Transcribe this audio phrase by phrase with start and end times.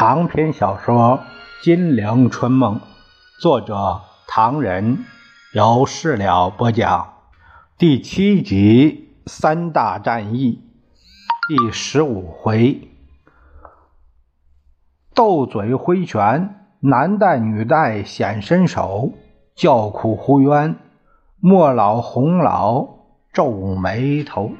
[0.00, 1.18] 长篇小说
[1.64, 2.76] 《金陵春梦》，
[3.42, 5.04] 作者唐人，
[5.52, 7.14] 由事了播讲。
[7.76, 10.62] 第七集三大战役，
[11.48, 12.88] 第十五回，
[15.16, 19.14] 斗嘴挥拳，男戴女戴显身手，
[19.56, 20.76] 叫苦呼冤，
[21.40, 22.86] 莫老洪老
[23.32, 24.52] 皱眉头。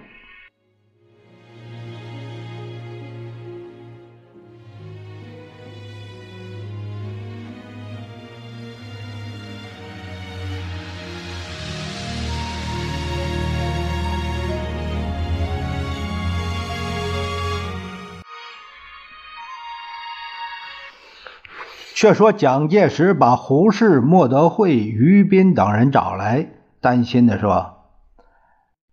[22.00, 26.46] 却说蒋介石把胡适、莫德惠、于斌等人找来，
[26.80, 27.78] 担心的说：“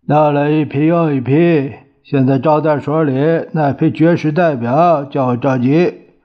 [0.10, 1.72] 闹了一批又一批，
[2.04, 6.16] 现在招待所里那批绝食代表叫我着急，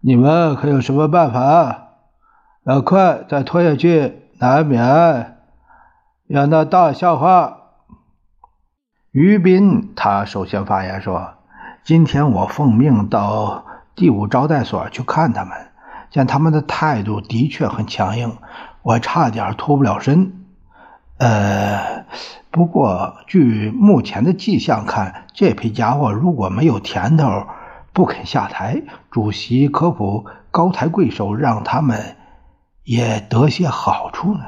[0.00, 1.90] 你们可有什么办法？
[2.64, 5.36] 要快，再拖下去难免
[6.26, 7.58] 要闹大笑话。”
[9.14, 11.34] 于斌他首先发言说
[11.86, 15.52] ：“今天我奉命到第五招待所去看他们。”
[16.16, 18.38] 见他们的态度的确很强硬，
[18.80, 20.46] 我差点脱不了身。
[21.18, 22.06] 呃，
[22.50, 27.46] 不过据目前的迹象看，这批家伙如果没有甜头，
[27.92, 32.16] 不肯下台，主席可否高抬贵手，让他们
[32.82, 34.40] 也得些好处呢？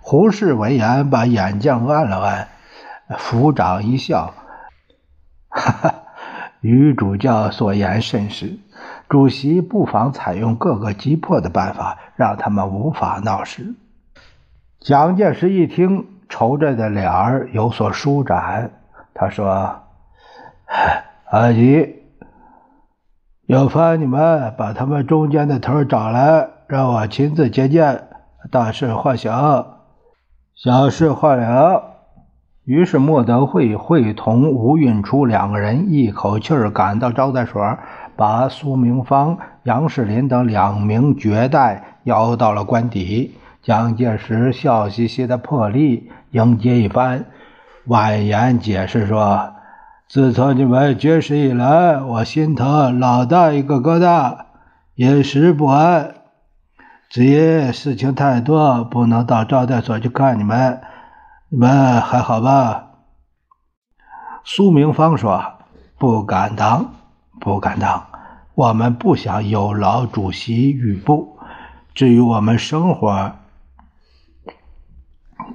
[0.00, 2.48] 胡适闻言，把眼镜按了按，
[3.18, 4.32] 抚掌一笑
[5.52, 5.94] ：“哈哈，
[6.62, 8.58] 于主教所言甚是。”
[9.10, 13.74] 主席不妨采用各个击破的办法，让他们无法闹事。
[14.78, 18.70] 蒋介石一听，愁着的脸儿有所舒展。
[19.12, 19.80] 他说
[21.28, 21.96] ：“阿吉，
[23.46, 28.04] 有烦你们把他们中间的头找来，让我亲自接见。
[28.52, 29.80] 大事化小，
[30.54, 31.88] 小事化了。”
[32.64, 37.60] 于是莫德惠会同吴运初两个人一口气儿赶到招待所。
[38.20, 43.34] 把苏明芳、杨士林等两名绝代邀到了官邸。
[43.62, 47.24] 蒋介石笑嘻嘻的破例迎接一番，
[47.86, 49.54] 婉言解释说
[50.06, 54.36] ：“自从你们绝食以来，我心头老大一个疙瘩，
[54.96, 56.16] 饮食不安。
[57.08, 60.78] 只因事情太多，不能到招待所去看你们。
[61.48, 62.90] 你们还好吧？”
[64.44, 65.42] 苏明芳说
[65.98, 66.84] ：“不敢当，
[67.40, 68.04] 不敢当。”
[68.60, 71.38] 我们不想有劳主席御部，
[71.94, 73.36] 至于我们生活，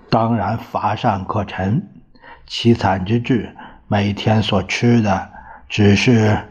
[0.10, 1.88] 当然乏善可陈，
[2.48, 3.56] 凄惨之至。
[3.88, 5.30] 每天所吃的
[5.70, 6.48] 只是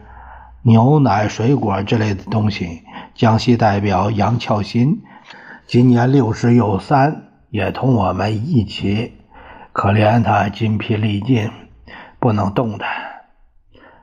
[0.61, 2.83] 牛奶、水果之类的东西。
[3.13, 5.01] 江西代表杨俏新
[5.67, 9.17] 今年六十有三，也同我们一起。
[9.73, 11.51] 可怜他筋疲力尽，
[12.17, 12.89] 不能动弹。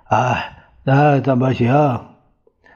[0.05, 0.53] 哎，
[0.85, 2.12] 那怎么行？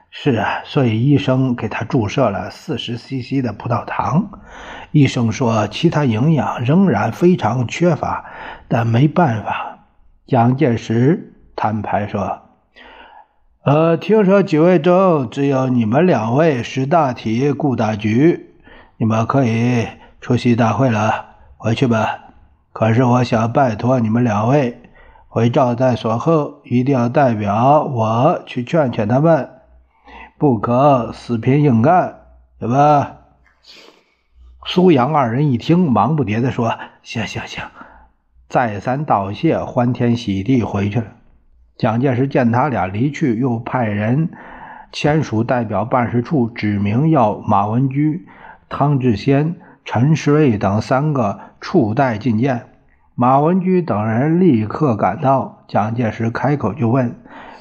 [0.09, 4.29] 是啊，所以医生给他注射了四十 CC 的葡萄糖。
[4.91, 8.25] 医生说其他营养仍然非常缺乏，
[8.67, 9.79] 但没办法。
[10.25, 12.41] 蒋介石摊牌说
[13.63, 18.55] ：“呃，听说几位中只有你们两位识大体、顾大局，
[18.97, 19.87] 你们可以
[20.19, 21.25] 出席大会了，
[21.57, 22.19] 回去吧。
[22.73, 24.81] 可是我想拜托你们两位，
[25.27, 29.49] 回招待所后一定要代表我去劝劝他们。”
[30.37, 32.19] 不可死拼硬干，
[32.59, 33.17] 对吧？
[34.65, 37.63] 苏杨二人一听，忙不迭地说：“行行行！”
[38.47, 41.07] 再三道谢，欢天喜地回去了。
[41.75, 44.29] 蒋介石见他俩离去，又派人
[44.91, 48.27] 签署代表办事处，指明要马文居、
[48.69, 49.55] 汤志先、
[49.85, 52.67] 陈世瑞等三个处代觐见。
[53.19, 57.15] 马文居等人立刻赶到，蒋介石开口就问。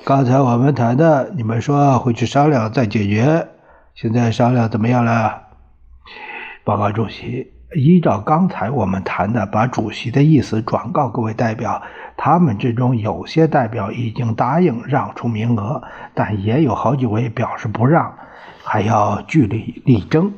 [0.04, 3.48] 刚才我们谈的，你们说会去商量再解决，
[3.94, 5.44] 现在商量怎么样了？
[6.62, 11.80] 报告主席，依照刚才我们谈的，把主席的意思转告各位代表，
[12.18, 15.82] 他们之中有些代表已经答应让出名额，
[16.12, 18.12] 但也有好几位表示不让，
[18.62, 20.34] 还要据理力争。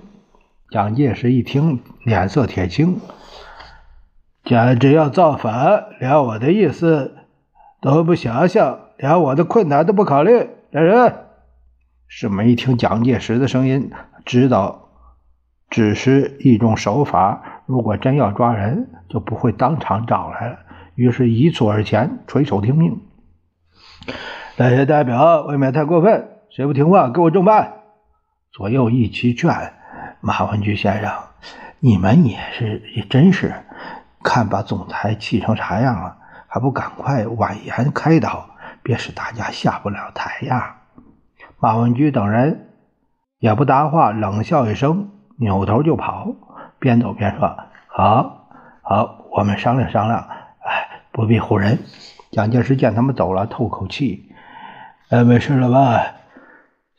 [0.71, 3.01] 蒋介石一听，脸色铁青，
[4.49, 7.15] 简直要造反，连我的意思
[7.83, 8.81] 都不想想。
[8.97, 11.15] 连我的困难都不考虑，来人！
[12.07, 13.91] 史们一听蒋介石的声音，
[14.25, 14.89] 知道
[15.69, 17.63] 只是一种手法。
[17.67, 20.57] 如果真要抓人，就不会当场找来了。
[20.95, 23.03] 于是，一蹴而前，垂手听命。
[24.57, 27.75] 那些代表未免太过分，谁不听话，给我正办！
[28.51, 29.75] 左右一起劝。
[30.23, 31.13] 马文菊先生，
[31.81, 33.53] 你们也是，也真是，
[34.23, 36.17] 看把总裁气成啥样了，
[36.47, 38.51] 还不赶快婉言开导，
[38.83, 40.77] 别使大家下不了台呀！
[41.59, 42.69] 马文菊等人
[43.39, 46.35] 也不答话，冷笑一声，扭头就跑，
[46.79, 47.57] 边走边说
[47.89, 48.49] ：“好，
[48.83, 50.21] 好，我们商量商量。
[50.61, 51.79] 哎，不必唬人。”
[52.31, 54.31] 蒋介石见他们走了，透口气
[55.11, 56.03] ：“哎，没事了吧？”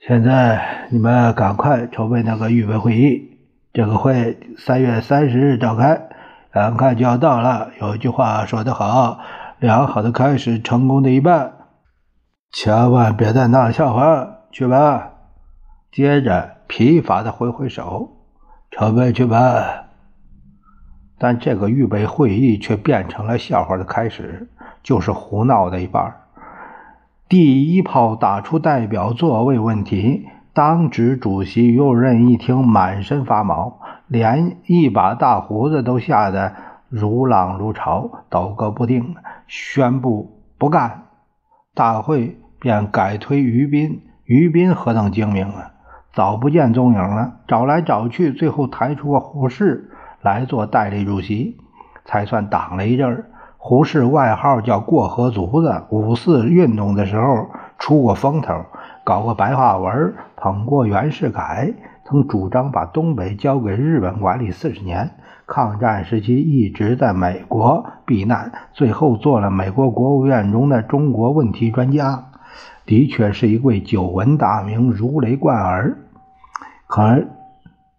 [0.08, 3.38] 现在你们赶快筹备那个预备会议，
[3.74, 6.09] 这个会三月三十日召开，
[6.56, 7.70] 眼看就要到了。
[7.80, 9.20] 有一句话说得好
[9.60, 11.54] ：“良好的开始，成功的一半。”
[12.52, 15.12] 千万别再闹笑话，去吧。
[15.92, 18.18] 接着疲乏的挥挥手，
[18.72, 19.86] 筹备去吧。
[21.20, 24.50] 但这个预备会议却变成了笑话的开始，
[24.82, 26.16] 就是胡闹的一半。
[27.28, 36.54] 第一炮打出代表座位问题，当值主席右任一听，满身发毛，连一把大胡子都吓得
[36.90, 39.16] 如浪如潮，抖个不定，
[39.48, 41.04] 宣布不干。
[41.76, 44.02] 大会便改推于斌。
[44.26, 45.72] 于斌何等精明啊，
[46.12, 47.36] 早不见踪影了。
[47.48, 49.92] 找来找去，最后抬出个胡适
[50.22, 51.58] 来做代理主席，
[52.06, 53.26] 才算挡了一阵儿。
[53.58, 57.48] 胡适外号叫过河卒子，五四运动的时候
[57.78, 58.54] 出过风头，
[59.04, 61.74] 搞过白话文，捧过袁世凯，
[62.10, 65.12] 曾主张把东北交给日本管理四十年。
[65.46, 72.32] 抗战时期一直在美国避难，最后做了美国国务院中的中国问题专家，
[72.86, 75.98] 的确是一位久闻大名、如雷贯耳。
[76.88, 77.26] 可。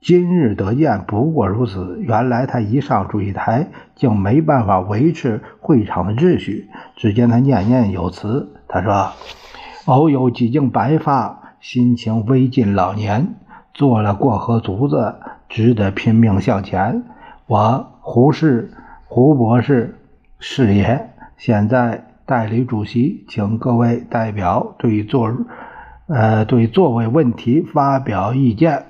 [0.02, 1.98] 今日得见，不过如此。
[2.00, 6.70] 原来他一上主席台，竟没办法维持会场的秩序。
[6.96, 9.10] 只见他念念有词，他说
[9.84, 13.34] ：“偶有几茎白发，心情微近老年，
[13.72, 15.14] 做了过河卒子，
[15.48, 17.02] 只得拼命向前。
[17.46, 18.72] 我胡适，
[19.06, 19.98] 胡博士
[20.38, 21.10] 是也。
[21.36, 25.32] 现在代理主席，请各位代表对座，
[26.06, 28.84] 呃，对座位问题发表意见。”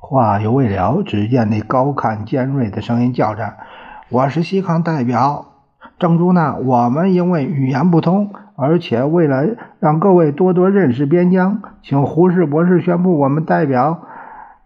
[0.00, 3.54] 话犹未了，只见那高亢尖锐的声音叫着
[4.08, 5.46] ：“我是西康代表
[5.98, 6.56] 郑竹呢。
[6.64, 9.44] 我们因为语言不通，而且为了
[9.78, 14.00] 让各位多多认识边疆，请胡适博士宣布，我们代表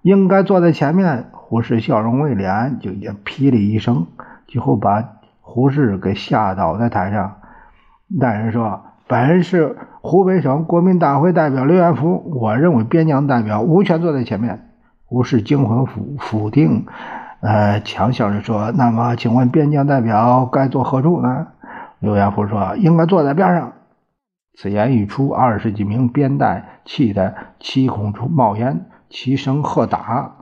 [0.00, 4.06] 应该坐在前面。”胡适笑容未敛，就也噼里一声，
[4.48, 5.04] 几乎把
[5.42, 7.34] 胡适给吓倒在台上。
[8.08, 14.70] 那人说：“本人是湖北省国民大会代表刘元福，我认为边疆代表无权坐在前面。”
[15.04, 16.86] 胡适惊魂甫否定，
[17.42, 21.48] 呃，强笑着说：“那么，请问边疆代表该坐何处呢？”
[22.00, 23.72] 刘元福说：“应该坐在边上。”
[24.54, 30.36] 此言一出，二十几名边代气得七孔出冒烟，齐声喝打。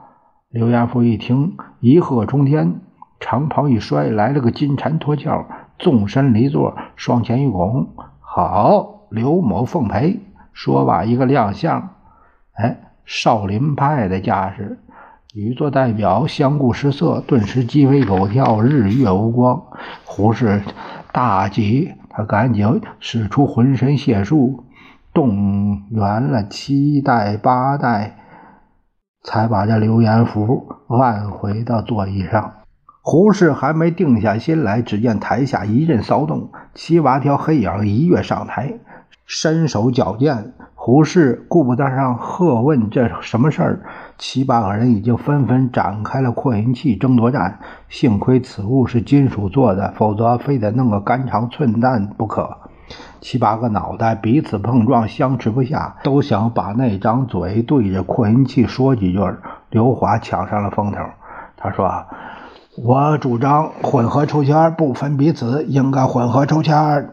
[0.50, 2.80] 刘元福一听，一喝冲天，
[3.20, 5.46] 长袍一摔，来了个金蝉脱壳，
[5.78, 10.20] 纵身离座，双前一拱：“好，刘某奉陪。”
[10.52, 11.90] 说罢，一个亮相，
[12.54, 12.86] 哎。
[13.06, 14.78] 少林派的架势，
[15.34, 19.60] 与座代表相顾失色，顿时鸡飞狗跳，日月无光。
[20.04, 20.62] 胡适
[21.10, 24.64] 大急，他赶紧使出浑身解数，
[25.14, 28.16] 动员了七代八代，
[29.22, 32.54] 才把这刘元福按回到座椅上。
[33.02, 38.74] 胡适还没定下心来，只见台下一阵骚动，七八条黑影一跃上台，
[39.24, 40.52] 伸手矫健。
[40.74, 43.82] 胡适顾不得上喝问这什么事儿，
[44.22, 47.58] 七八个人已经纷纷展开了扩音器争夺战。
[47.88, 52.58] 幸亏此物是金属做的，否则非得弄个肝肠寸断不可。
[53.22, 59.18] 七八个脑袋彼此碰撞，相持不下，都想把那张嘴对着扩音器说几句。
[59.70, 60.98] 刘华抢上了风头，
[61.56, 61.90] 他说
[62.84, 67.08] ：“我主张混合抽签，不分彼此，应该混合抽签。”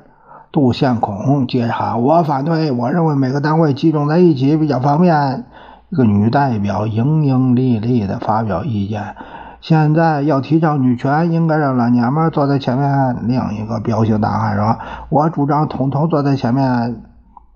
[0.52, 5.46] 杜宪孔接着我反对，我认为每个单位集中在一起比较方便。”
[5.90, 9.16] 一个女代表盈盈利利的发表意见
[9.62, 14.78] ：“现在要提倡女权，应该让老娘们坐在前面。”另一个彪形大汉说
[15.10, 17.04] ：“我主张统统坐在前面。”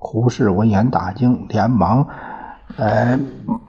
[0.04, 2.08] 胡适闻言大惊，连忙
[2.78, 3.20] 呃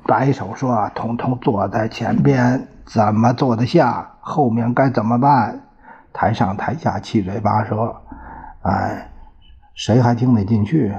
[0.07, 4.13] 摆手说：“统统坐在前边，怎么坐得下？
[4.21, 5.61] 后面该怎么办？”
[6.15, 7.97] 台上台下七嘴八舌，
[8.63, 9.09] 哎。
[9.75, 10.95] 谁还听得进去？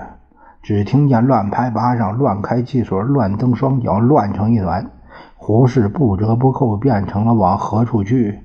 [0.64, 4.90] 只听见乱拍巴掌、乱开汽水、乱蹬双脚，乱成一团。
[5.36, 8.40] 胡适不折不扣变成了往何处去？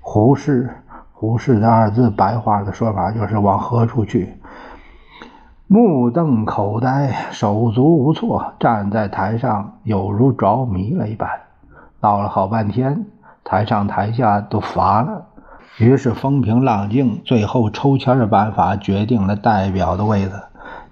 [0.00, 0.68] 胡适，
[1.12, 4.34] 胡适的二字白话的说法就是往何处去？
[5.68, 11.30] 目瞪口呆，手足无措，站在台上有如着迷了一般。
[12.00, 13.06] 闹了好半天，
[13.44, 15.26] 台上台下都乏了。
[15.78, 20.42] 于是风平浪静，最后抽签的办法决定了代表的位子。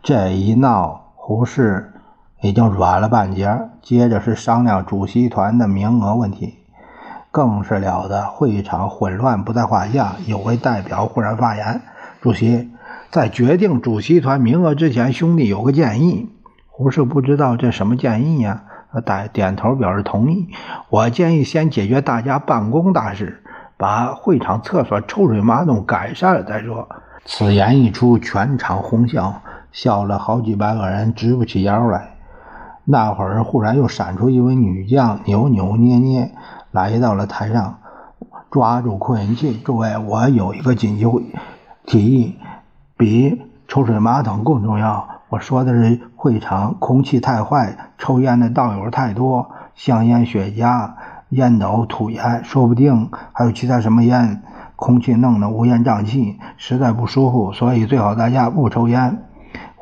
[0.02, 1.92] 这一闹，胡适
[2.40, 3.56] 已经软了半截。
[3.80, 6.58] 接着是商量主席团的名额问题，
[7.30, 8.26] 更是了得。
[8.26, 11.82] 会场混乱不在话下，有位代表忽然发言
[12.20, 12.72] ：“主席。”
[13.12, 16.30] 在决定主席团名额之前，兄弟有个建议。
[16.66, 18.64] 胡适不知道这什么建议呀？
[19.04, 20.48] 点点头表示同意。
[20.88, 23.44] 我建议先解决大家办公大事，
[23.76, 26.88] 把会场厕所抽水马桶改善了再说。
[27.24, 32.10] 此言一出，全场哄笑，笑了好几百个人直不起腰来。
[32.84, 36.32] 那会儿忽然又闪出一位女将，扭扭捏捏
[36.70, 37.78] 来到了台上，
[38.50, 41.06] 抓住扩音器：“诸位，我有一个紧急
[41.86, 42.36] 提议。”
[42.96, 45.08] 比抽水马桶更重要。
[45.28, 50.90] 我说的是会场空气太坏，抽烟的道友太多，香烟、雪茄、
[51.30, 54.42] 烟斗、土烟，说不定还有其他什么烟，
[54.76, 57.52] 空气弄得乌烟瘴气，实在不舒服。
[57.52, 59.22] 所以最好大家不抽烟，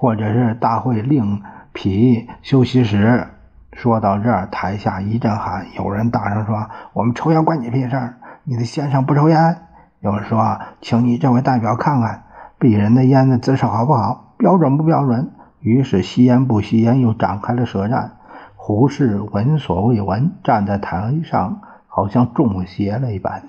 [0.00, 1.42] 或者是大会另
[1.74, 3.26] 辟休息室。
[3.74, 8.14] 说到这儿，台下一阵喊，有人大声说：“我们抽烟关你屁事儿？
[8.44, 9.58] 你的先生不抽烟。”
[10.00, 12.22] 有人说：“请你这位代表看看。”
[12.58, 14.32] 鄙人的烟的姿势好不好？
[14.38, 15.32] 标准不标准？
[15.60, 18.12] 于是吸烟不吸烟又展开了舌战。
[18.56, 23.42] 胡适闻所未闻，站在台上好像中邪了一般。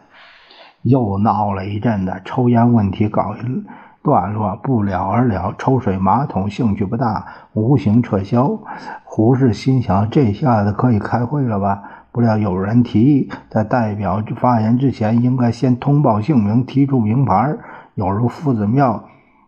[0.82, 3.66] 又闹了一阵子，抽烟问题搞一
[4.04, 5.54] 段落，不了而了。
[5.58, 8.60] 抽水马桶兴趣不大，无形撤销。
[9.04, 11.84] 胡适心想：这下子可以开会了吧？
[12.12, 17.56] 不料有人提议，在代表发言之前，应该先通报姓名，提出名牌。
[17.96, 19.04] 有如夫子庙，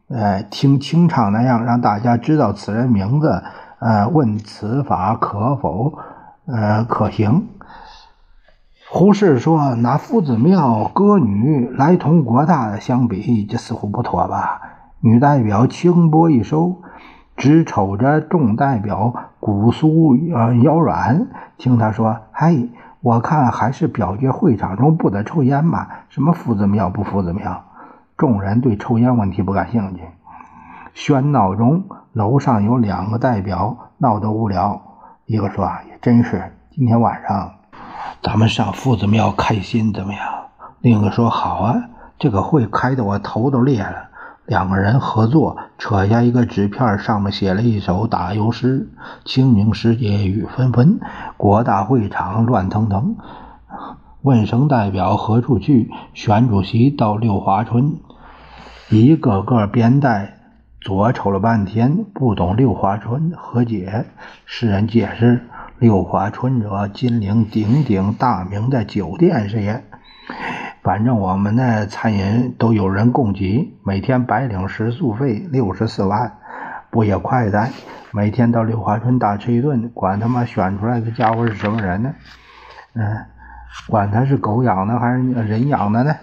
[0.09, 3.43] 呃，听清唱那样，让大家知道此人名字，
[3.79, 5.93] 呃，问此法可否，
[6.45, 7.47] 呃，可行？
[8.95, 14.61] 胡适说：“拿夫子庙歌女来同国大相比，这似乎不妥吧？”
[15.01, 16.75] 女代表轻波一收，
[17.35, 21.25] 只瞅着众代表骨酥呃腰软，
[21.57, 22.69] 听他说：“嘿，
[23.01, 26.03] 我看还是表决会场中不得抽烟吧？
[26.09, 27.63] 什么夫子庙不夫子庙？”
[28.15, 30.03] 众人对抽烟问题不感兴趣。
[30.93, 34.79] 喧闹中，楼上有两个代表闹得无聊。
[35.25, 37.53] 一个说：“也真是，今天晚上
[38.21, 40.21] 咱们上夫子庙开心怎么样？”
[40.81, 41.75] 另一个说：“好啊，
[42.19, 44.09] 这个会开得我头都裂了。”
[44.45, 48.89] 两个人合作，扯下一个纸片，上面写了一首打油诗
[49.23, 50.99] ：“清明时节雨纷纷，
[51.37, 53.15] 国大会场乱腾腾。
[54.21, 55.89] 问声代表何处去？
[56.13, 57.95] 选主席到六华村。”
[58.91, 60.39] 一个个编带，
[60.81, 64.05] 左瞅了半天，不懂六华村何解？
[64.45, 65.47] 诗人解释：
[65.79, 69.83] 六华春者，金陵鼎鼎大名的酒店是也。
[70.81, 76.33] 反正我们的餐饮都有人供给，每天白领食宿费六十四万，
[76.89, 77.71] 不也快哉？
[78.11, 82.13] 每天到六华村大吃一顿，管他妈选出来的家伙是什么人呢？
[82.93, 83.25] 嗯，
[83.89, 86.15] 管他是狗养的还是人养的呢？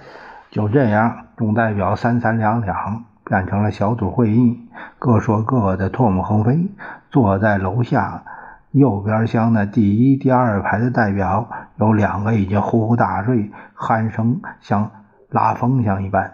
[0.50, 4.59] 就这样，众代表三三两两变成了小组会议，
[4.99, 6.69] 各说各的，唾沫横飞。
[7.11, 8.23] 坐在楼下
[8.72, 14.90] 右边厢的第一、第二排的代表有两个已经呼呼大睡，鼾声像
[15.28, 16.32] 拉风箱一般，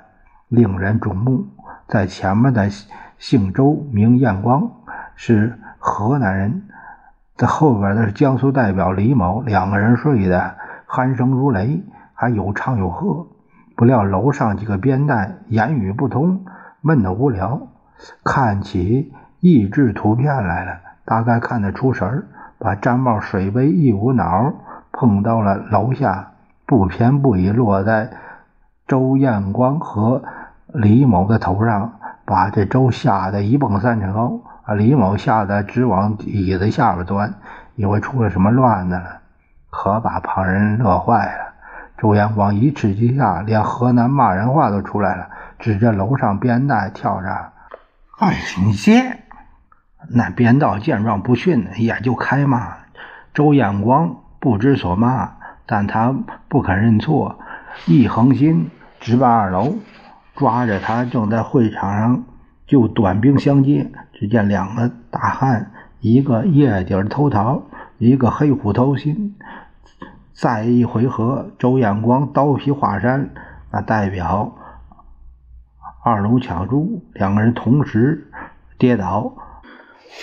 [0.49, 1.47] 令人瞩目。
[1.88, 2.69] 在前面的
[3.16, 4.71] 姓周名彦光，
[5.14, 6.61] 是河南人；
[7.37, 10.57] 在后边的是江苏代表李某，两个人睡的
[10.88, 13.26] 鼾声如雷，还有唱有和。
[13.76, 16.45] 不料楼上几个编带言语不通，
[16.81, 17.69] 闷得无聊，
[18.25, 20.81] 看起益智图片来了。
[21.07, 22.27] 大概看得出神儿，
[22.59, 24.53] 把毡帽水杯一捂脑，
[24.93, 26.33] 碰到了楼下，
[26.67, 28.11] 不偏不倚落在
[28.89, 30.23] 周彦光和
[30.67, 31.93] 李某的头上，
[32.25, 37.35] 把这周吓得一蹦三尺高，啊，李某吓得直往椅子下边钻，
[37.77, 39.21] 以为出了什么乱子了，
[39.71, 41.55] 可把旁人乐坏了。
[41.99, 47.29] 周延光一气之下，连河南骂人话都出来了，指着楼上编带跳着
[48.19, 48.35] ：“哎，
[48.65, 49.19] 你接！”
[50.09, 52.77] 那边道见状不逊，也就开骂。
[53.35, 55.33] 周延光不知所骂，
[55.67, 56.15] 但他
[56.49, 57.39] 不肯认错，
[57.87, 58.71] 一横心
[59.01, 59.75] 直奔二楼，
[60.35, 62.25] 抓着他正在会场上
[62.67, 63.91] 就短兵相接。
[64.13, 65.71] 只见两个大汉，
[66.01, 67.63] 一个叶底偷桃，
[67.99, 69.37] 一个黑虎偷心。
[70.33, 73.31] 再一回合，周彦光刀劈华山，
[73.71, 74.55] 那代表
[76.05, 78.31] 二龙抢珠，两个人同时
[78.79, 79.33] 跌倒，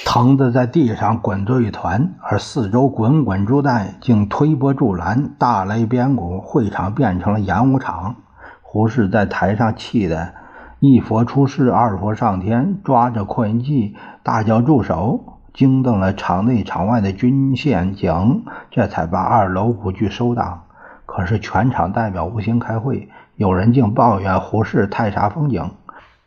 [0.06, 8.16] 疼得在地上滚作一团，而四周滚滚珠弹竟推波助澜，大雷鞭鼓，会场变成了演武场。
[8.62, 10.34] 胡适在台上气得
[10.80, 20.64] 一佛出世，二佛上天，抓着扩音器大叫住手，惊动了场内场外的军宪警，这才把二楼舞剧收档。
[21.06, 25.72] 可是全场代表无心开会，有人竟抱怨胡适太煞风景，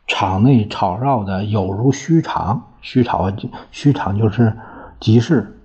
[0.07, 2.63] 场内吵闹的有如虚场。
[2.89, 3.33] 虚场，
[3.69, 4.53] 虚场就是
[5.01, 5.59] 集市。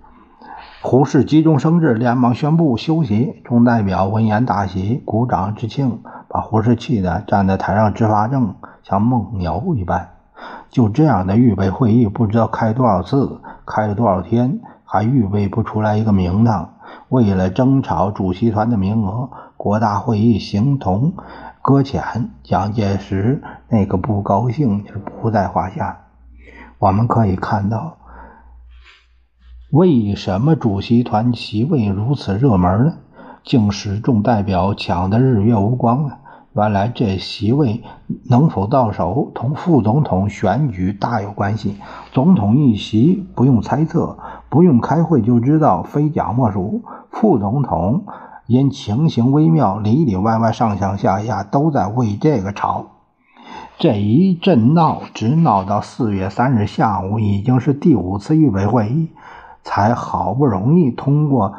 [0.80, 3.40] 胡适急中生智，连忙宣布休息。
[3.44, 10.08] 众代表闻言大喜，鼓掌致庆，把胡适气得站在台上直发怔，像梦游一般。
[10.68, 16.74] 就这样的预备会议，不知道开多少次，开了多少天，还预备不出来一个名堂。
[17.08, 21.12] 为了争吵主席团的名额，国大会议形同
[21.62, 22.30] 搁浅。
[22.42, 26.00] 蒋介石那个不高兴是不在话下。
[26.82, 27.96] 我们可以看到。
[29.70, 32.94] 为什么主席团席位如此热门呢？
[33.44, 36.16] 竟使众代表抢得日月无光呢？
[36.54, 37.84] 原来这席位
[38.28, 41.76] 能否到手，同副总统选举大有关系。
[42.10, 44.18] 总统一席不用猜测，
[44.50, 46.82] 不用开会就知道，非蒋莫属。
[47.12, 48.06] 副总统
[48.48, 52.86] 因情形微妙，里里外外、上上下下都在为这个吵。
[53.78, 59.08] 这一阵闹，直闹到四月三日下午，已经是第五次预备会议。
[59.64, 61.54] 才好不容易通过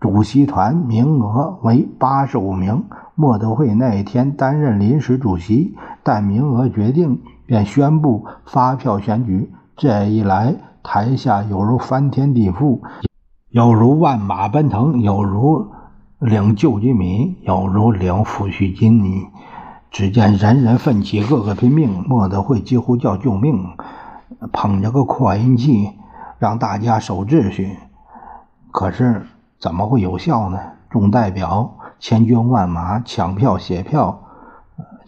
[0.00, 2.84] 主席团名额为八十五名，
[3.16, 9.52] 莫德惠那一天担任临时主席，待名额决定，便宣布发票选举。
[9.76, 12.80] 这一来，台下有如翻天地覆，
[13.50, 15.66] 有如万马奔腾，有如
[16.20, 19.00] 领救济米，有如领抚恤金。
[19.90, 22.04] 只见人人奋起，个个拼命。
[22.06, 23.76] 莫德惠几乎叫救命，
[24.52, 25.92] 捧着个扩音器。
[26.38, 27.76] 让大家守秩序，
[28.70, 29.26] 可是
[29.58, 30.60] 怎么会有效呢？
[30.88, 34.20] 众代表千军万马抢票写票，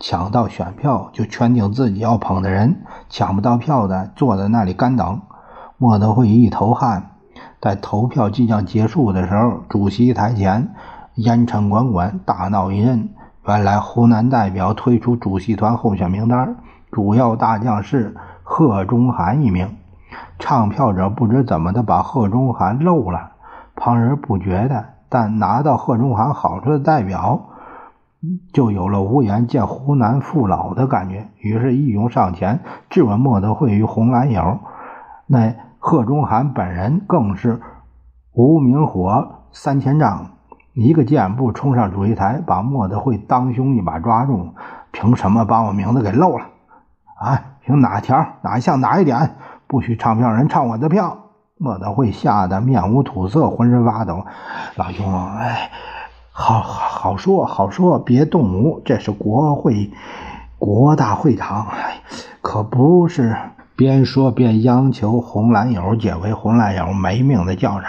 [0.00, 5.20] 抢到选票就圈定自己要捧的人，抢不到票的坐在那里干等。
[5.78, 7.12] 莫德惠一头汗，
[7.60, 10.74] 在投票即将结束的时候，主席台前
[11.14, 13.08] 烟尘滚滚，大闹一阵。
[13.46, 16.56] 原来湖南代表推出主席团候选名单，
[16.92, 19.76] 主要大将是贺中涵一名。
[20.38, 23.32] 唱票者不知怎么的把贺中涵漏了，
[23.74, 27.40] 旁人不觉得，但拿到贺中涵好处的代表，
[28.52, 34.58] 就有了无颜见湖南父老的感觉，于是义勇上前质问莫德惠与红蓝友。
[35.26, 37.60] 那贺中涵本人更是
[38.32, 40.26] 无名火三千丈，
[40.72, 44.54] 一个箭步冲上主席台，把莫德惠当胸一把抓住。
[44.92, 46.46] 凭什么把我名字给漏了？
[47.18, 49.36] 啊，凭哪条哪项哪一点？
[49.66, 51.16] 不许唱票人唱我的票！
[51.58, 54.24] 莫德惠吓得面无土色，浑身发抖。
[54.76, 55.70] 老兄，哎，
[56.32, 59.92] 好好好说好说，别动武，这是国会，
[60.58, 61.66] 国大会堂，
[62.40, 63.36] 可不是。
[63.80, 66.34] 边说边央求红蓝友解围。
[66.34, 67.86] 红蓝友没命的叫着：“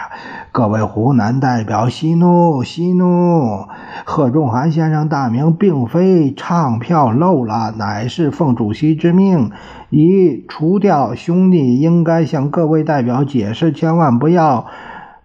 [0.53, 3.67] 各位湖南代表，息怒，息怒！
[4.05, 9.51] 贺仲涵先生大名并非唱票漏了，乃是奉主席之命
[9.89, 11.13] 已除掉。
[11.13, 14.67] 兄弟应该向各位代表解释，千万不要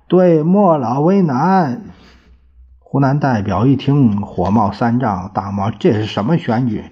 [0.09, 1.83] 对莫老为难。”
[2.83, 6.87] 湖南代表一听，火冒三丈，大骂：“这是什么选举？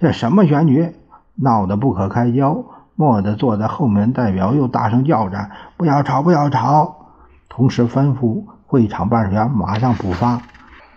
[0.00, 0.96] 这什么选举？
[1.36, 2.64] 闹得不可开交！”
[3.00, 7.06] 莫的坐在后面代表又大声叫着：“不要吵，不要吵！”
[7.48, 10.42] 同时吩咐会场办事员马上补发，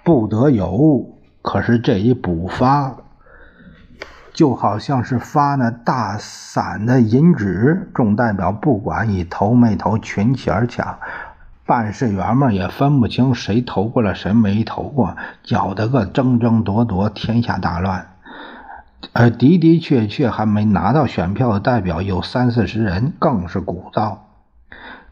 [0.03, 1.21] 不得有误。
[1.41, 2.93] 可是这一补发，
[4.33, 10.97] 就好像是发那大散的银纸，众代表不管以投没投，群起而抢。
[11.65, 18.07] 办事员们也分不清谁投过了，谁没投过，搅得个争争夺夺，天下大乱。
[19.11, 24.17] 而的的确确还没拿到选票的代表有三四十人，更是鼓噪。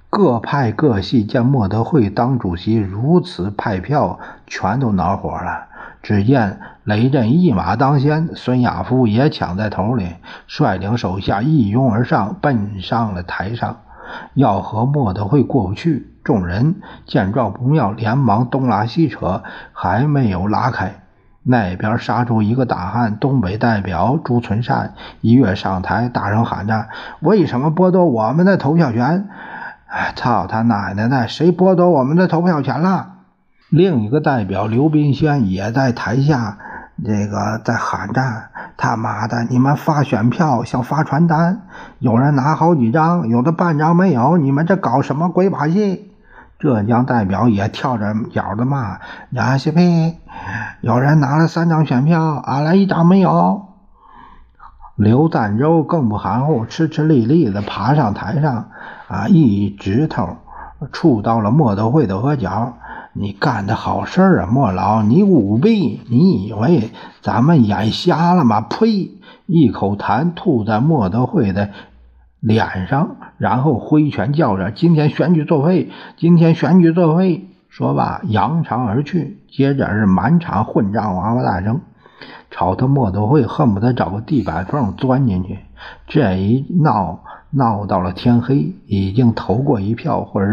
[0.09, 5.67] 各派各系见莫德惠当主席如此派票，全都恼火了。
[6.01, 10.07] 只见雷震一马当先，孙亚夫也抢在头里，
[10.47, 13.77] 率领手下一拥而上，奔上了台上，
[14.33, 16.07] 要和莫德惠过不去。
[16.23, 21.00] 众人见状不妙，连忙东拉西扯，还没有拉开。
[21.43, 26.87] 那边杀出一个大汉，东北代表朱存善一跃上台，大声喊着
[27.19, 29.27] ：“为什么剥夺我们的投票权？”
[29.89, 31.27] 哎，操他奶奶的！
[31.27, 33.13] 谁剥夺我们的投票权了？
[33.69, 36.57] 另一个代表刘斌轩也在台下
[37.03, 38.21] 这个在喊着
[38.77, 41.61] ：“他妈的，你们发选票像发传单，
[41.99, 46.10] 有人拿好几张，有的半张没有，你们这搞什么鬼把戏？”
[46.61, 48.99] 浙江代表也跳着脚的骂
[49.31, 50.19] ：“娘西佩！
[50.81, 53.65] 有人拿了三张选票，俺来一张没有。”
[54.95, 58.69] 刘赞洲更不含糊，吃吃力力的爬上台上，
[59.07, 60.37] 啊，一指头
[60.91, 62.73] 触到了莫德惠的额角。
[63.13, 65.01] 你干的好事啊，莫老！
[65.01, 66.01] 你舞弊！
[66.09, 68.61] 你以为咱们眼瞎了吗？
[68.61, 69.19] 呸！
[69.47, 71.71] 一口痰吐在莫德惠的
[72.41, 75.89] 脸上，然后挥拳叫着：“今天选举作废！
[76.17, 79.37] 今天选举作废！”说罢扬长而去。
[79.49, 81.79] 接着是满场混账娃娃大声，
[82.49, 85.59] 吵得莫德惠恨不得找个地板缝钻进去。
[86.07, 87.23] 这一闹。
[87.53, 90.47] 闹到了天黑，已经投过一票或者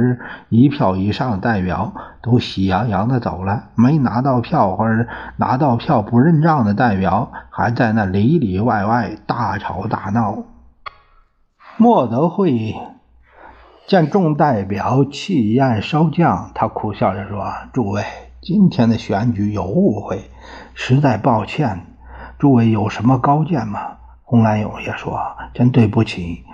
[0.48, 10.42] 一票以上的代表都喜洋洋的走了，没拿到票或者拿到票不认账的代表还在那里里外外大吵大闹。
[11.80, 12.74] 莫德惠
[13.86, 18.02] 见众代表气焰稍降，他苦笑着说：“诸位，
[18.42, 20.28] 今天的选举有误会，
[20.74, 21.86] 实在抱歉。
[22.36, 25.20] 诸位有什么高见吗？”洪兰勇也说
[25.54, 26.44] ：“真对不起。”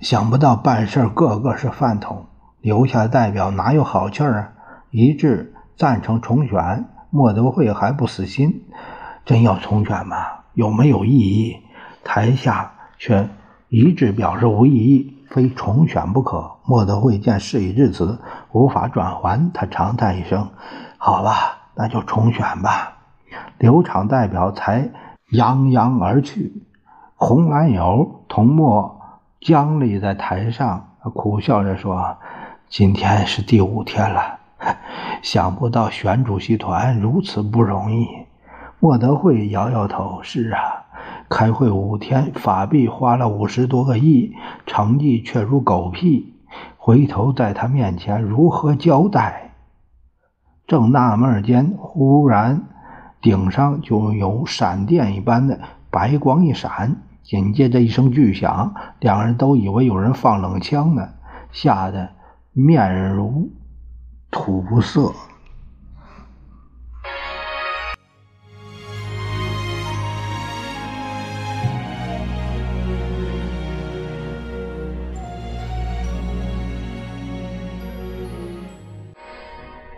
[0.00, 2.26] 想不到办事个个是饭桶，
[2.60, 4.52] 留下的代表哪有好气儿啊？
[4.90, 8.66] 一致赞成重选，莫德惠还不死心，
[9.24, 10.16] 真要重选吗？
[10.52, 11.56] 有没有异议？
[12.04, 13.26] 台下却
[13.74, 16.58] 一致表示无异议，非重选不可。
[16.64, 18.20] 莫德惠见事已至此，
[18.52, 20.48] 无法转还，他长叹一声
[20.96, 22.98] ：“好吧，那就重选吧。”
[23.58, 24.90] 刘场代表才
[25.30, 26.62] 扬扬而去。
[27.16, 29.00] 红蓝友同莫。
[29.40, 32.16] 僵立在台上，苦笑着说
[32.70, 34.38] ：“今天是第五天了，
[35.20, 38.06] 想不到选主席团如此不容易。”
[38.80, 40.83] 莫德惠摇摇头：“是啊，
[41.36, 44.32] 开会五天，法币花了五十多个亿，
[44.66, 46.32] 成绩却如狗屁。
[46.76, 49.50] 回头在他面前如何交代？”
[50.68, 52.62] 正纳闷间，忽然
[53.20, 55.58] 顶上就有闪电一般的
[55.90, 57.02] 白光一闪。
[57.24, 61.08] 紧接着一声巨响，两人都以为有人放冷枪呢，
[61.50, 62.10] 吓得
[62.52, 63.50] 面如
[64.30, 65.12] 土色。